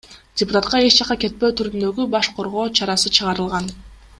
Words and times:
Депутатка 0.41 0.79
эч 0.85 0.95
жакка 0.99 1.17
кетпөө 1.25 1.51
түрүндөгү 1.61 2.07
баш 2.15 2.31
коргоо 2.41 2.67
чарасы 2.81 3.13
чыгарылган. 3.19 3.71